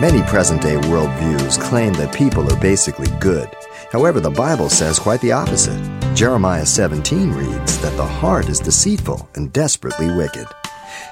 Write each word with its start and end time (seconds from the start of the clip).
Many 0.00 0.22
present 0.22 0.62
day 0.62 0.76
worldviews 0.76 1.60
claim 1.60 1.92
that 1.92 2.14
people 2.14 2.50
are 2.50 2.58
basically 2.58 3.08
good. 3.18 3.54
However, 3.92 4.18
the 4.18 4.30
Bible 4.30 4.70
says 4.70 4.98
quite 4.98 5.20
the 5.20 5.32
opposite. 5.32 5.78
Jeremiah 6.14 6.64
17 6.64 7.30
reads 7.32 7.78
that 7.82 7.94
the 7.98 8.06
heart 8.06 8.48
is 8.48 8.60
deceitful 8.60 9.28
and 9.34 9.52
desperately 9.52 10.10
wicked. 10.10 10.46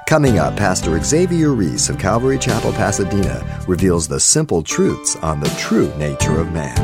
Coming 0.09 0.39
up, 0.39 0.57
Pastor 0.57 0.99
Xavier 1.03 1.51
Reese 1.51 1.91
of 1.91 1.99
Calvary 1.99 2.39
Chapel, 2.39 2.73
Pasadena 2.73 3.63
reveals 3.69 4.09
the 4.09 4.19
simple 4.19 4.63
truths 4.63 5.17
on 5.17 5.41
the 5.41 5.55
true 5.59 5.95
nature 5.99 6.41
of 6.41 6.51
man. 6.53 6.75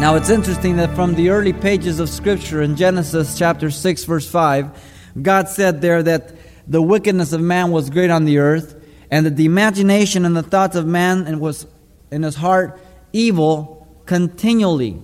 Now, 0.00 0.16
it's 0.16 0.30
interesting 0.30 0.74
that 0.78 0.96
from 0.96 1.14
the 1.14 1.28
early 1.28 1.52
pages 1.52 2.00
of 2.00 2.08
Scripture 2.08 2.60
in 2.60 2.74
Genesis 2.74 3.38
chapter 3.38 3.70
6, 3.70 4.02
verse 4.02 4.28
5, 4.28 5.22
God 5.22 5.48
said 5.48 5.80
there 5.80 6.02
that 6.02 6.34
the 6.66 6.82
wickedness 6.82 7.32
of 7.32 7.40
man 7.40 7.70
was 7.70 7.88
great 7.88 8.10
on 8.10 8.24
the 8.24 8.38
earth, 8.38 8.73
and 9.10 9.26
that 9.26 9.36
the 9.36 9.44
imagination 9.44 10.24
and 10.24 10.36
the 10.36 10.42
thoughts 10.42 10.76
of 10.76 10.86
man 10.86 11.26
and 11.26 11.40
was 11.40 11.66
in 12.10 12.22
his 12.22 12.36
heart 12.36 12.80
evil 13.12 13.86
continually. 14.06 15.00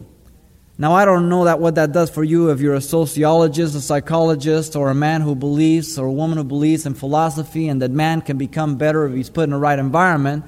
Now 0.79 0.95
I 0.95 1.05
don't 1.05 1.29
know 1.29 1.45
that 1.45 1.61
what 1.61 1.75
that 1.75 1.93
does 1.93 2.09
for 2.09 2.25
you 2.25 2.51
if 2.51 2.61
you're 2.61 2.75
a 2.75 2.81
sociologist, 2.81 3.75
a 3.75 3.81
psychologist, 3.81 4.77
or 4.77 4.91
a 4.91 4.95
man 4.95 5.21
who 5.21 5.35
believes 5.35 5.99
or 5.99 6.07
a 6.07 6.13
woman 6.13 6.39
who 6.39 6.45
believes 6.45 6.87
in 6.87 6.95
philosophy 6.95 7.69
and 7.69 7.83
that 7.83 7.91
man 7.91 8.23
can 8.23 8.39
become 8.39 8.77
better 8.77 9.07
if 9.07 9.15
he's 9.15 9.29
put 9.29 9.45
in 9.45 9.51
the 9.51 9.59
right 9.59 9.79
environment. 9.79 10.45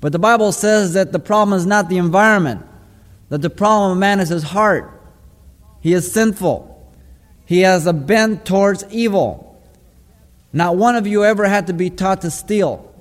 But 0.00 0.12
the 0.12 0.18
Bible 0.18 0.52
says 0.52 0.92
that 0.92 1.12
the 1.12 1.18
problem 1.18 1.56
is 1.56 1.64
not 1.64 1.88
the 1.88 1.96
environment, 1.96 2.66
that 3.30 3.40
the 3.40 3.48
problem 3.50 3.92
of 3.92 3.98
man 3.98 4.20
is 4.20 4.28
his 4.28 4.42
heart. 4.42 5.00
He 5.80 5.94
is 5.94 6.12
sinful. 6.12 6.68
He 7.46 7.60
has 7.60 7.86
a 7.86 7.92
bent 7.92 8.44
towards 8.44 8.84
evil. 8.90 9.51
Not 10.52 10.76
one 10.76 10.96
of 10.96 11.06
you 11.06 11.24
ever 11.24 11.46
had 11.46 11.66
to 11.68 11.72
be 11.72 11.90
taught 11.90 12.20
to 12.22 12.30
steal. 12.30 12.92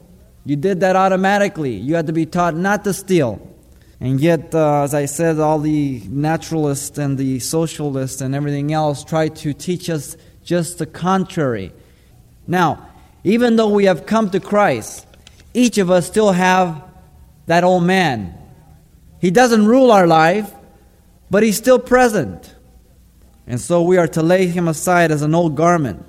You 0.46 0.56
did 0.56 0.80
that 0.80 0.96
automatically. 0.96 1.76
You 1.76 1.96
had 1.96 2.08
to 2.08 2.14
be 2.14 2.26
taught 2.26 2.56
not 2.56 2.84
to 2.86 2.94
steal. 2.94 3.48
And 4.00 4.20
yet, 4.20 4.56
uh, 4.56 4.82
as 4.82 4.96
I 4.96 5.06
said, 5.06 5.38
all 5.38 5.60
the 5.60 6.02
naturalists 6.08 6.98
and 6.98 7.18
the 7.18 7.40
socialists 7.40 8.22
and 8.22 8.34
everything 8.34 8.74
else 8.74 9.04
try 9.04 9.28
to 9.28 9.54
teach 9.54 9.90
us 9.90 10.18
just 10.44 10.80
the 10.80 10.88
contrary. 10.88 11.72
Now, 12.48 12.90
even 13.24 13.58
though 13.58 13.70
we 13.70 13.86
have 13.86 14.08
come 14.08 14.32
to 14.32 14.40
Christ, 14.40 15.06
each 15.54 15.78
of 15.78 15.92
us 15.92 16.08
still 16.08 16.32
have 16.32 16.84
that 17.46 17.64
old 17.64 17.84
man. 17.84 18.36
He 19.20 19.30
doesn't 19.30 19.68
rule 19.68 19.92
our 19.92 20.08
life, 20.08 20.52
but 21.30 21.44
he's 21.44 21.58
still 21.58 21.78
present. 21.78 22.56
And 23.46 23.62
so 23.62 23.84
we 23.84 23.98
are 23.98 24.08
to 24.08 24.24
lay 24.24 24.48
him 24.48 24.68
aside 24.68 25.12
as 25.12 25.22
an 25.22 25.36
old 25.36 25.56
garment, 25.56 26.04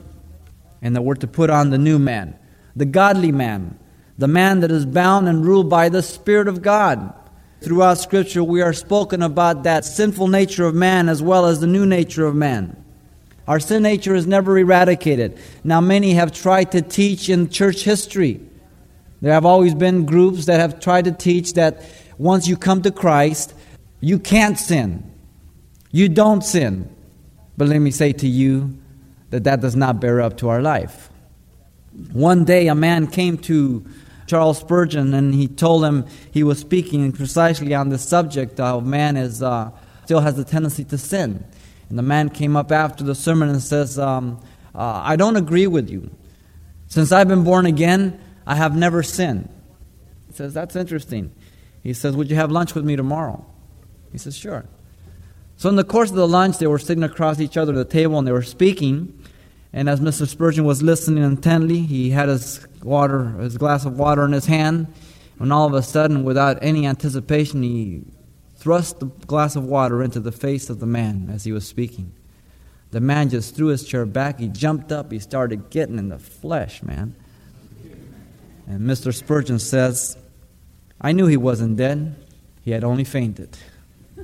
and 0.83 0.95
that 0.97 1.03
we're 1.03 1.15
to 1.15 1.27
put 1.27 1.49
on 1.49 1.71
the 1.71 1.79
new 1.79 1.99
man, 1.99 2.37
the 2.77 2.85
godly 2.85 3.33
man, 3.33 3.79
the 4.19 4.29
man 4.29 4.61
that 4.61 4.71
is 4.71 4.85
bound 4.85 5.29
and 5.29 5.47
ruled 5.47 5.71
by 5.71 5.89
the 5.89 6.03
Spirit 6.03 6.49
of 6.49 6.61
God. 6.61 7.15
Throughout 7.61 7.99
Scripture, 7.99 8.43
we 8.43 8.61
are 8.61 8.73
spoken 8.73 9.23
about 9.23 9.63
that 9.63 9.85
sinful 9.85 10.27
nature 10.29 10.67
of 10.67 10.75
man 10.75 11.09
as 11.09 11.23
well 11.23 11.47
as 11.47 11.61
the 11.61 11.67
new 11.67 11.87
nature 11.87 12.27
of 12.27 12.35
man. 12.35 12.77
Our 13.47 13.61
sin 13.61 13.83
nature 13.83 14.15
is 14.15 14.27
never 14.27 14.59
eradicated. 14.59 15.39
Now, 15.65 15.81
many 15.81 16.15
have 16.15 16.33
tried 16.33 16.73
to 16.73 16.83
teach 16.83 17.29
in 17.29 17.49
church 17.49 17.85
history. 17.85 18.41
There 19.21 19.33
have 19.33 19.47
always 19.47 19.75
been 19.75 20.07
groups 20.07 20.47
that 20.47 20.61
have 20.61 20.81
tried 20.81 21.05
to 21.05 21.13
teach 21.13 21.55
that 21.55 21.85
once 22.19 22.49
you 22.49 22.57
come 22.57 22.83
to 22.83 22.91
Christ, 22.91 23.55
you 24.01 24.19
can't 24.19 24.59
sin. 24.59 25.11
You 25.91 26.09
don't 26.09 26.43
sin. 26.43 26.89
But 27.57 27.69
let 27.69 27.79
me 27.79 27.91
say 27.91 28.13
to 28.13 28.27
you 28.27 28.79
that 29.33 29.45
that 29.45 29.63
does 29.63 29.75
not 29.75 29.99
bear 29.99 30.21
up 30.21 30.37
to 30.37 30.51
our 30.51 30.61
life. 30.61 31.09
One 32.13 32.45
day, 32.45 32.69
a 32.69 32.75
man 32.75 33.07
came 33.07 33.39
to 33.39 33.85
Charles 34.27 34.59
Spurgeon, 34.59 35.15
and 35.15 35.35
he 35.35 35.49
told 35.49 35.85
him 35.85 36.05
he 36.31 36.43
was 36.43 36.59
speaking 36.59 37.11
precisely 37.13 37.75
on 37.75 37.89
the 37.89 37.99
subject 37.99 38.61
of 38.61 38.87
man 38.87 39.17
is 39.17 39.43
uh, 39.43 39.71
still 40.05 40.21
has 40.21 40.39
a 40.39 40.45
tendency 40.45 40.85
to 40.85 40.99
sin. 40.99 41.45
And 41.89 41.99
the 41.99 42.03
man 42.03 42.29
came 42.29 42.57
up 42.57 42.71
after 42.71 43.03
the 43.05 43.15
sermon 43.15 43.49
and 43.49 43.63
says, 43.63 43.99
um, 43.99 44.39
uh, 44.75 45.01
"I 45.03 45.17
don't 45.17 45.37
agree 45.37 45.67
with 45.67 45.89
you. 45.89 46.11
Since 46.89 47.11
I've 47.11 47.29
been 47.29 47.45
born 47.45 47.65
again, 47.65 48.21
I 48.47 48.55
have 48.55 48.77
never 48.77 49.03
sinned." 49.03 49.49
He 50.29 50.35
says, 50.35 50.53
"That's 50.53 50.77
interesting." 50.77 51.33
He 51.83 51.95
says, 51.95 52.15
"Would 52.17 52.29
you 52.29 52.37
have 52.37 52.51
lunch 52.51 52.75
with 52.75 52.85
me 52.85 52.97
tomorrow?" 52.97 53.47
He 54.13 54.19
says, 54.19 54.37
"Sure." 54.37 54.67
So 55.57 55.69
in 55.69 55.77
the 55.77 55.85
course 55.85 56.11
of 56.11 56.17
the 56.17 56.27
lunch, 56.27 56.59
they 56.59 56.67
were 56.67 56.79
sitting 56.79 57.05
across 57.05 57.39
each 57.39 57.57
other 57.57 57.73
at 57.73 57.77
the 57.77 57.85
table 57.85 58.19
and 58.19 58.27
they 58.27 58.33
were 58.33 58.43
speaking. 58.43 59.17
And 59.73 59.89
as 59.89 60.01
Mr. 60.01 60.27
Spurgeon 60.27 60.65
was 60.65 60.83
listening 60.83 61.25
intently, 61.25 61.81
he 61.81 62.11
had 62.11 62.29
his 62.29 62.67
water, 62.83 63.31
his 63.39 63.57
glass 63.57 63.85
of 63.85 63.99
water 63.99 64.25
in 64.25 64.33
his 64.33 64.47
hand, 64.47 64.93
when 65.39 65.51
all 65.51 65.67
of 65.67 65.75
a 65.75 65.83
sudden, 65.83 66.25
without 66.25 66.59
any 66.63 66.87
anticipation, 66.87 67.63
he 67.63 68.05
thrust 68.57 69.01
the 69.01 69.07
glass 69.07 69.57
of 69.57 69.65
water 69.65 70.03
into 70.03 70.21
the 70.21 70.31
face 70.31 70.69
of 70.69 70.79
the 70.79 70.87
man 70.87 71.31
as 71.33 71.45
he 71.45 71.53
was 71.53 71.67
speaking. 71.67 72.13
The 72.91 73.01
man 73.01 73.31
just 73.31 73.57
threw 73.57 73.69
his 73.69 73.85
chair 73.85 74.05
back. 74.05 74.39
He 74.39 74.49
jumped 74.49 74.93
up. 74.93 75.11
He 75.11 75.19
started 75.19 75.71
getting 75.71 75.99
in 75.99 76.11
the 76.11 76.19
flesh, 76.19 76.83
man. 76.83 77.17
And 78.67 78.83
Mr. 78.83 79.13
Spurgeon 79.13 79.59
says, 79.59 80.19
I 81.01 81.13
knew 81.13 81.27
he 81.27 81.39
wasn't 81.39 81.79
dead. 81.79 82.15
He 82.63 82.71
had 82.71 82.85
only 82.85 83.05
fainted. 83.05 83.57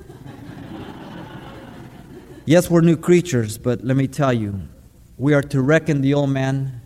yes, 2.44 2.70
we're 2.70 2.82
new 2.82 2.96
creatures, 2.96 3.56
but 3.56 3.82
let 3.82 3.96
me 3.96 4.06
tell 4.06 4.32
you, 4.32 4.60
we 5.18 5.34
are 5.34 5.42
to 5.42 5.60
reckon 5.60 6.00
the 6.00 6.14
old 6.14 6.30
man 6.30 6.80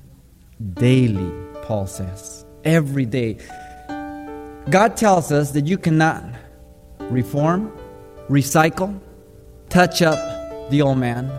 daily, 0.75 1.31
Paul 1.63 1.87
says. 1.87 2.45
Every 2.65 3.05
day. 3.05 3.39
God 4.71 4.97
tells 4.97 5.31
us 5.31 5.51
that 5.53 5.67
you 5.67 5.77
cannot 5.77 6.25
reform, 6.99 7.77
recycle, 8.29 8.99
touch 9.69 10.01
up 10.01 10.19
the 10.71 10.81
old 10.81 10.99
man. 10.99 11.31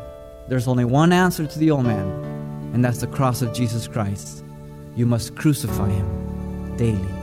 There's 0.50 0.68
only 0.68 0.86
one 0.86 1.12
answer 1.12 1.48
to 1.48 1.60
the 1.60 1.72
old 1.72 1.86
man, 1.86 2.08
and 2.74 2.86
that's 2.86 3.00
the 3.00 3.08
cross 3.08 3.42
of 3.42 3.54
Jesus 3.54 3.88
Christ. 3.88 4.44
You 4.96 5.08
must 5.08 5.36
crucify 5.36 5.90
him 5.90 6.78
daily. 6.78 7.23